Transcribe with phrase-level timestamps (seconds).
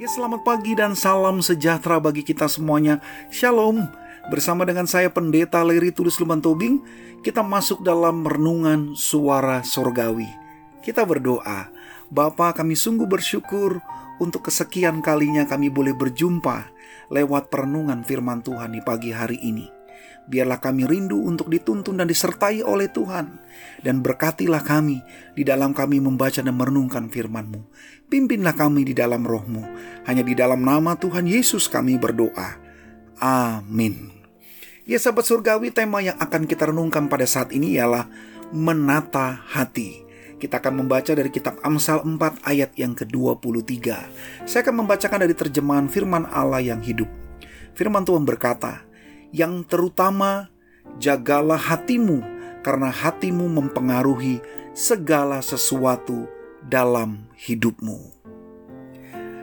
[0.00, 2.96] Ya selamat pagi dan salam sejahtera bagi kita semuanya.
[3.28, 3.84] Shalom.
[4.32, 6.80] Bersama dengan saya Pendeta Leri Tulus Luman Tobing,
[7.20, 10.32] kita masuk dalam renungan suara sorgawi.
[10.80, 11.68] Kita berdoa,
[12.08, 13.84] Bapa kami sungguh bersyukur
[14.16, 16.72] untuk kesekian kalinya kami boleh berjumpa
[17.12, 19.81] lewat perenungan firman Tuhan di pagi hari ini.
[20.22, 23.42] Biarlah kami rindu untuk dituntun dan disertai oleh Tuhan.
[23.82, 25.02] Dan berkatilah kami
[25.34, 27.60] di dalam kami membaca dan merenungkan firman-Mu.
[28.06, 29.66] Pimpinlah kami di dalam rohmu.
[30.06, 32.54] Hanya di dalam nama Tuhan Yesus kami berdoa.
[33.18, 34.14] Amin.
[34.82, 38.06] Ya sahabat surgawi tema yang akan kita renungkan pada saat ini ialah
[38.50, 40.02] menata hati.
[40.42, 43.78] Kita akan membaca dari kitab Amsal 4 ayat yang ke-23.
[44.42, 47.06] Saya akan membacakan dari terjemahan firman Allah yang hidup.
[47.78, 48.82] Firman Tuhan berkata,
[49.32, 50.52] yang terutama
[51.00, 52.20] jagalah hatimu
[52.62, 54.38] karena hatimu mempengaruhi
[54.76, 56.28] segala sesuatu
[56.68, 58.12] dalam hidupmu.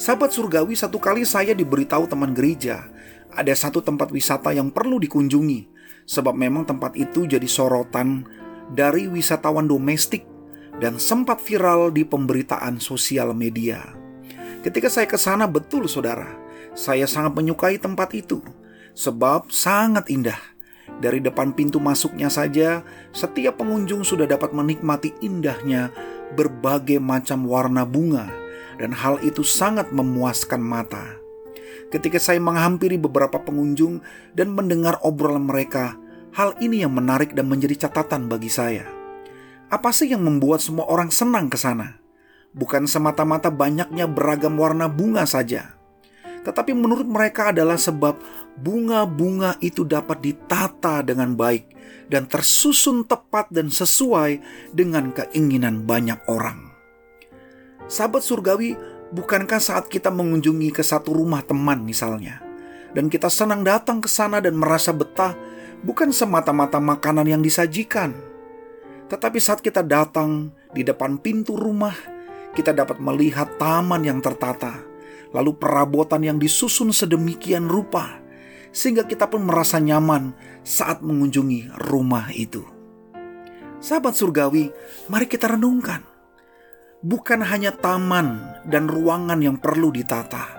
[0.00, 2.88] Sahabat surgawi, satu kali saya diberitahu teman gereja,
[3.28, 5.68] ada satu tempat wisata yang perlu dikunjungi,
[6.08, 8.24] sebab memang tempat itu jadi sorotan
[8.72, 10.24] dari wisatawan domestik
[10.80, 13.84] dan sempat viral di pemberitaan sosial media.
[14.64, 16.32] Ketika saya ke sana betul saudara,
[16.72, 18.40] saya sangat menyukai tempat itu
[18.94, 20.38] sebab sangat indah.
[21.00, 22.82] Dari depan pintu masuknya saja,
[23.14, 25.94] setiap pengunjung sudah dapat menikmati indahnya
[26.34, 28.28] berbagai macam warna bunga,
[28.76, 31.16] dan hal itu sangat memuaskan mata.
[31.90, 34.02] Ketika saya menghampiri beberapa pengunjung
[34.34, 35.98] dan mendengar obrolan mereka,
[36.36, 38.86] hal ini yang menarik dan menjadi catatan bagi saya.
[39.70, 41.98] Apa sih yang membuat semua orang senang ke sana?
[42.50, 45.79] Bukan semata-mata banyaknya beragam warna bunga saja
[46.40, 48.16] tetapi menurut mereka adalah sebab
[48.56, 51.68] bunga-bunga itu dapat ditata dengan baik
[52.10, 54.40] dan tersusun tepat dan sesuai
[54.74, 56.72] dengan keinginan banyak orang.
[57.86, 58.74] Sahabat surgawi,
[59.14, 62.42] bukankah saat kita mengunjungi ke satu rumah teman misalnya,
[62.94, 65.34] dan kita senang datang ke sana dan merasa betah,
[65.82, 68.14] bukan semata-mata makanan yang disajikan,
[69.10, 71.94] tetapi saat kita datang di depan pintu rumah,
[72.54, 74.89] kita dapat melihat taman yang tertata,
[75.30, 78.18] lalu perabotan yang disusun sedemikian rupa,
[78.70, 82.62] sehingga kita pun merasa nyaman saat mengunjungi rumah itu.
[83.80, 84.68] Sahabat surgawi,
[85.08, 86.04] mari kita renungkan.
[87.00, 90.52] Bukan hanya taman dan ruangan yang perlu ditata,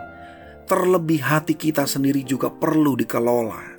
[0.66, 3.78] terlebih hati kita sendiri juga perlu dikelola.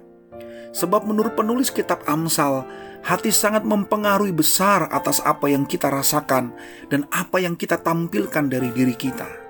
[0.73, 2.63] Sebab menurut penulis kitab Amsal,
[3.03, 6.55] hati sangat mempengaruhi besar atas apa yang kita rasakan
[6.87, 9.42] dan apa yang kita tampilkan dari diri kita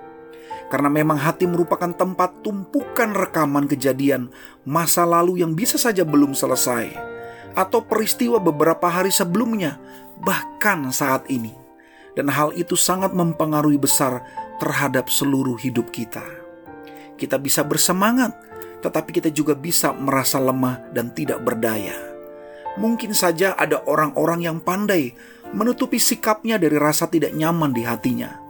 [0.72, 4.32] karena memang hati merupakan tempat tumpukan rekaman kejadian
[4.64, 6.96] masa lalu yang bisa saja belum selesai,
[7.52, 9.76] atau peristiwa beberapa hari sebelumnya,
[10.24, 11.52] bahkan saat ini,
[12.16, 14.24] dan hal itu sangat mempengaruhi besar
[14.56, 16.24] terhadap seluruh hidup kita.
[17.20, 18.32] Kita bisa bersemangat,
[18.80, 22.00] tetapi kita juga bisa merasa lemah dan tidak berdaya.
[22.80, 25.12] Mungkin saja ada orang-orang yang pandai
[25.52, 28.41] menutupi sikapnya dari rasa tidak nyaman di hatinya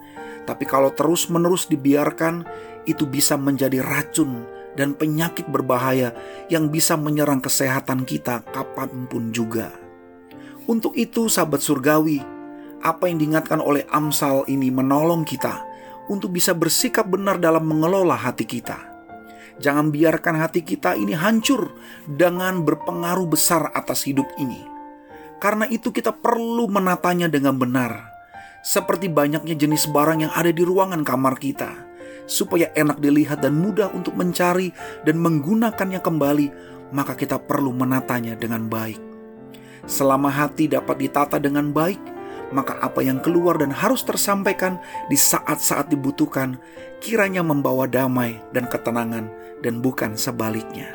[0.42, 2.42] tapi kalau terus-menerus dibiarkan,
[2.88, 4.42] itu bisa menjadi racun
[4.75, 6.16] dan penyakit berbahaya
[6.50, 9.70] yang bisa menyerang kesehatan kita kapan pun juga.
[10.66, 12.22] Untuk itu, sahabat surgawi,
[12.82, 15.62] apa yang diingatkan oleh Amsal ini menolong kita
[16.10, 18.78] untuk bisa bersikap benar dalam mengelola hati kita.
[19.62, 21.70] Jangan biarkan hati kita ini hancur
[22.08, 24.64] dengan berpengaruh besar atas hidup ini.
[25.38, 28.11] Karena itu kita perlu menatanya dengan benar
[28.62, 31.74] seperti banyaknya jenis barang yang ada di ruangan kamar kita,
[32.30, 34.70] supaya enak dilihat dan mudah untuk mencari
[35.02, 36.46] dan menggunakannya kembali,
[36.94, 38.98] maka kita perlu menatanya dengan baik.
[39.84, 41.98] Selama hati dapat ditata dengan baik,
[42.54, 44.78] maka apa yang keluar dan harus tersampaikan
[45.08, 46.60] di saat-saat dibutuhkan
[47.02, 49.26] kiranya membawa damai dan ketenangan
[49.64, 50.92] dan bukan sebaliknya.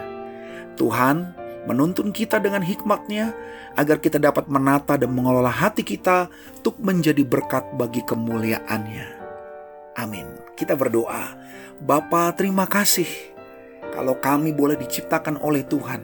[0.77, 1.33] Tuhan
[1.67, 3.35] menuntun kita dengan hikmatnya
[3.75, 6.31] agar kita dapat menata dan mengelola hati kita
[6.63, 9.07] untuk menjadi berkat bagi kemuliaannya.
[9.99, 10.25] Amin.
[10.55, 11.35] Kita berdoa.
[11.83, 13.05] Bapa terima kasih
[13.93, 16.01] kalau kami boleh diciptakan oleh Tuhan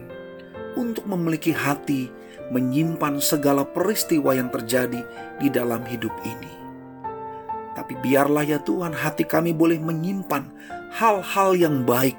[0.78, 2.12] untuk memiliki hati
[2.54, 5.02] menyimpan segala peristiwa yang terjadi
[5.42, 6.54] di dalam hidup ini.
[7.74, 10.46] Tapi biarlah ya Tuhan hati kami boleh menyimpan
[10.94, 12.14] hal-hal yang baik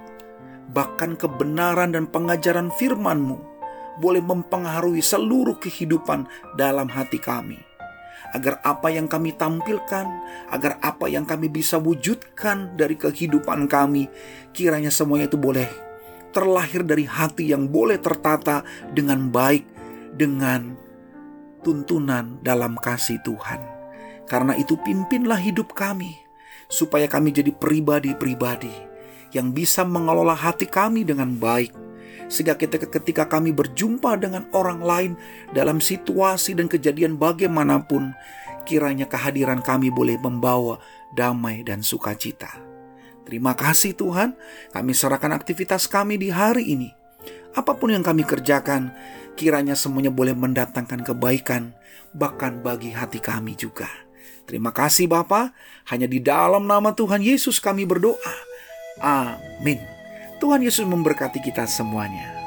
[0.73, 3.55] bahkan kebenaran dan pengajaran firman-Mu
[3.99, 6.27] boleh mempengaruhi seluruh kehidupan
[6.59, 7.61] dalam hati kami.
[8.35, 10.07] Agar apa yang kami tampilkan,
[10.51, 14.11] agar apa yang kami bisa wujudkan dari kehidupan kami,
[14.51, 15.71] kiranya semuanya itu boleh
[16.35, 19.63] terlahir dari hati yang boleh tertata dengan baik,
[20.19, 20.75] dengan
[21.63, 23.63] tuntunan dalam kasih Tuhan.
[24.27, 26.19] Karena itu pimpinlah hidup kami,
[26.67, 28.94] supaya kami jadi pribadi-pribadi
[29.35, 31.75] yang bisa mengelola hati kami dengan baik.
[32.31, 35.13] Sehingga ketika, ketika kami berjumpa dengan orang lain
[35.53, 38.17] dalam situasi dan kejadian bagaimanapun,
[38.65, 40.81] kiranya kehadiran kami boleh membawa
[41.13, 42.49] damai dan sukacita.
[43.29, 44.37] Terima kasih Tuhan,
[44.73, 46.93] kami serahkan aktivitas kami di hari ini.
[47.57, 48.93] Apa pun yang kami kerjakan,
[49.37, 51.73] kiranya semuanya boleh mendatangkan kebaikan,
[52.13, 53.89] bahkan bagi hati kami juga.
[54.45, 55.57] Terima kasih Bapa,
[55.89, 58.54] hanya di dalam nama Tuhan Yesus kami berdoa.
[59.01, 59.83] Amin.
[60.39, 62.44] Tuhan Yesus memberkati kita semuanya.